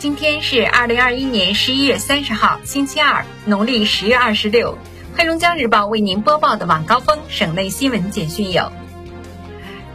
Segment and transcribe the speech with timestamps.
[0.00, 4.78] 今天是二零二一年十一月三十号，星期二，农历十月二十六。
[5.14, 8.72] 黑龙江日报为您播报的晚高峰省内新闻简讯有：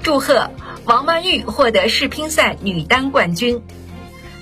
[0.04, 0.52] 祝贺
[0.84, 3.64] 王曼玉获得世乒赛女单冠军。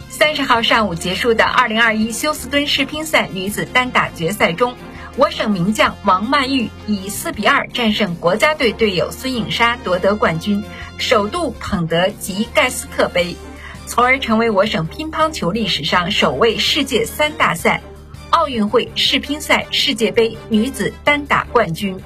[0.09, 4.75] 三十号上午结束的二零二一休斯敦世乒赛女子单打决赛中，
[5.15, 10.61] 我省名将王曼玉以四比二战胜国家队队友孙颖莎，夺得冠军，
[10.97, 13.37] 首度捧得吉盖斯特杯。
[13.85, 17.81] 从而成为我省乒乓球历史上首位世界三大赛、
[18.29, 21.99] 奥运会世乒赛、世界杯女子单打冠军。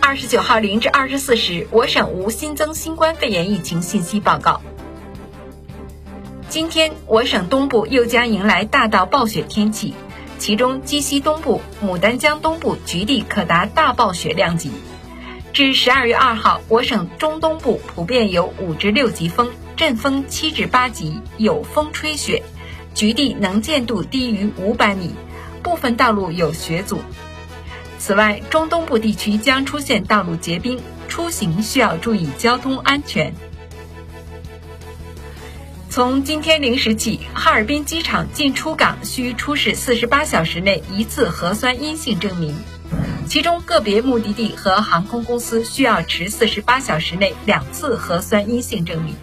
[0.00, 4.62] 二十九号零至二十四时，我省无新增新冠肺炎疫情信息报告。
[6.48, 9.94] 今天，我省东部又将迎来大到暴雪天气，
[10.38, 14.70] 其中鸡西东部、牡丹江东部局地可达大暴雪量级。
[15.56, 22.42] 至十二月二号，我省中东部普遍有五至六级风，阵风七至八级，有风吹雪，
[22.94, 25.14] 局地能见度低于五百米，
[25.62, 27.00] 部分道路有雪阻。
[27.98, 33.32] 此外，中东部地区将出现道路结冰，出行需要注意交通安全。
[35.88, 42.54] 从今天零时起，哈尔滨机场进出港需出示四十八小时内一次核酸阴性证明。
[43.26, 49.14] 其中个别目的地和航空公司需要持四十八小时内两次核酸阴性证明。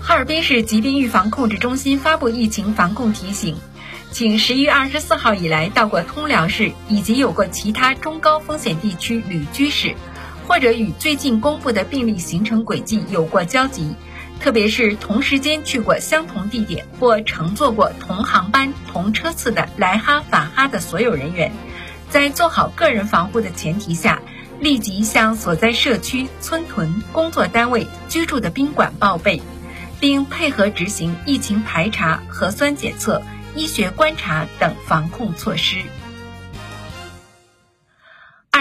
[0.00, 3.56] 哈尔滨市疾病预防控制中心发布疫情防控提醒，
[4.10, 9.94] 请十一月二十四号以来到过通辽市以及有过其他中高风险地区旅居史，
[10.48, 13.94] 或者与最近公布的病例行程轨迹有过交集。
[14.42, 21.52] 特别是同时间去过相同地点或乘坐过同航班、同车次的来哈返哈的所有人员，
[22.10, 24.20] 在做好个人防护的前提下，
[24.58, 29.40] 立即向所在社区、村屯、工作单位、居住的宾馆报备，
[30.00, 33.22] 并配合执行疫情排查、核酸检测、
[33.54, 35.76] 医学观察等防控措施。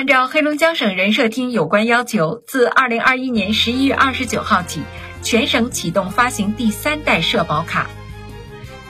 [0.02, 4.82] 按照黑龙江省人社厅有关要求，自二零二一年十一月二十九号起。
[5.22, 7.88] 全省启动发行第三代社保卡。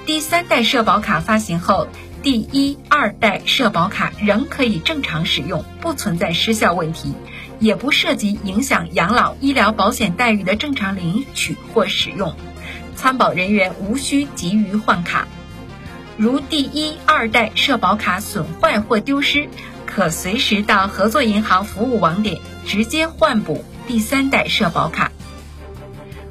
[0.06, 1.90] 第三代社保卡发行后，
[2.24, 7.14] 第一、二代社保卡仍可以正常使用，不存在失效问题，
[7.60, 12.34] 也不涉及影响养老医疗保险待遇的正常领取或使用。
[12.96, 15.28] 参保人员无需急于换卡。
[16.16, 19.50] 如第一、二代社保卡损坏或丢失，
[19.94, 25.12] 可随时到合作银行服务网点直接换补第三代社保卡。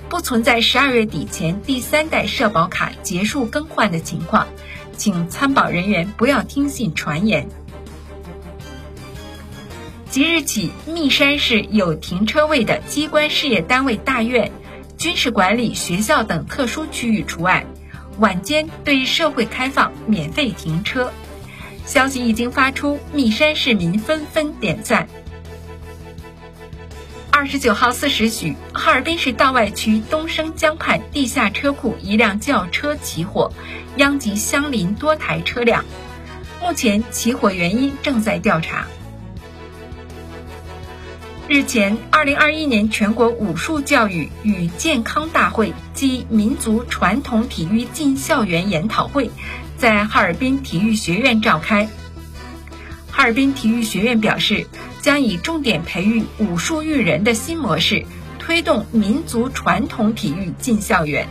[0.08, 4.48] 不存在十二月底前第三代社保卡结束更换的情况，
[4.96, 7.48] 请参保人员不要听信传言。
[10.08, 14.50] 即日起，密山市有停车位的机关事业单位大院、
[14.96, 17.66] 军事管理学校等特殊区域除外，
[18.18, 21.12] 晚间对社会开放，免费停车。
[21.90, 25.08] 消息一经发出，密山市民纷纷点赞。
[27.32, 33.52] 二十九号四时许，哈尔滨市道外区东升江畔地下车库一辆轿车起火，
[33.96, 35.84] 殃及相邻多台车辆。
[36.62, 38.86] 目前起火原因正在调查。
[41.48, 49.32] 日前，二零二一年全国武术教育与健康大会暨民族传统体育进校园研讨会
[49.80, 51.88] 在哈尔滨体育学院召开。
[53.10, 54.66] 哈尔滨体育学院表示。
[55.00, 58.04] 将以重点培育武术育人的新模式，
[58.38, 61.26] 推动民族传统体育进校园。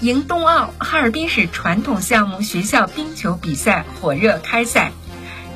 [0.00, 4.92] 迎冬奥，哈尔滨市传统项目学校冰球比赛火热开赛。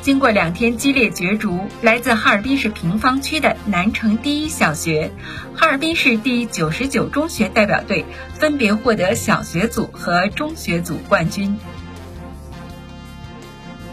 [0.07, 5.11] 经过两天激烈角逐，来自哈尔滨市平房区的南城第一小学、
[5.53, 11.59] 哈尔滨市第九十九中学代表队分别获得小学组和中学组冠军。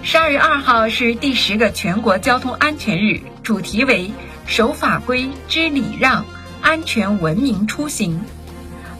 [0.03, 4.12] 十二月二号是第十个全国交通安全日，主题为
[4.45, 6.27] “守法规、知礼让、
[6.62, 8.21] 安全文明出行”。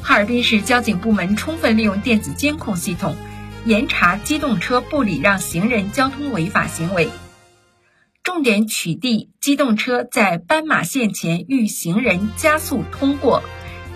[0.02, 3.16] 哈尔滨市交警部门充分利用电子监控系统，
[3.66, 7.10] 严查机动车不礼让行人交通违法行为，
[8.24, 13.42] 重点取缔机动车在斑马线前遇行人加速通过、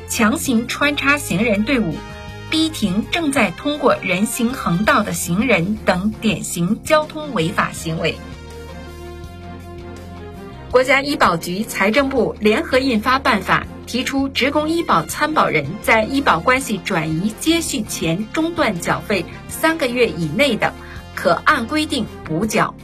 [0.08, 1.96] 强行穿插行人队伍。
[2.50, 8.16] 逼停正在通过人行横道的行人等典型交通违法行为。
[10.72, 20.74] 国家医保局、财政部联合印发办法，提出职工医保参保人在医保关系转移接续前中断缴费三个月以内的，
[21.16, 22.76] 可按规定补缴。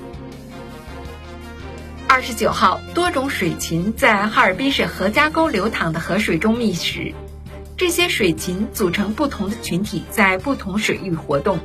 [2.08, 7.14] 二十九号，多种水禽在哈尔滨市何家沟流淌的河水中觅食。
[7.76, 11.60] 这些水禽组成不同的群体，在不同水域活动。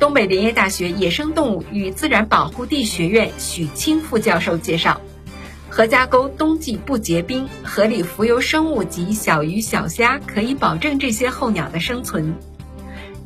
[0.00, 5.00] 东北林业大学野生动物与自然保护地学院许清副教授介绍，
[5.70, 12.34] 何家沟冬季不结冰，河里浮游生物及小鱼小虾可以保证这些候鸟的生存。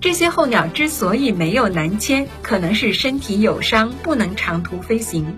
[0.00, 5.34] 这些候鸟之所以没有南迁，可能是身体有伤，不能长途飞行。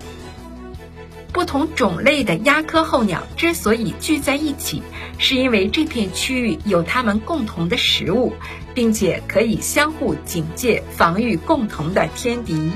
[1.31, 4.81] 不同种类的鸦科候鸟之所以聚在一起，
[5.17, 8.33] 是因为这片区域有它们共同的食物，
[8.73, 12.71] 并且可以相互警戒、防御共同的天敌。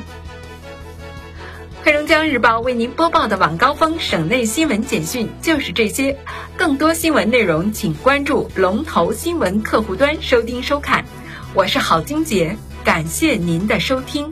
[1.90, 6.20] 黑龙江日报为您播报的晚高峰省内新闻简讯就是这些，
[6.56, 11.04] 更多新闻内容请关注龙头新闻客户端收听收看。
[11.56, 14.32] 我是郝晶杰，感谢您的收听。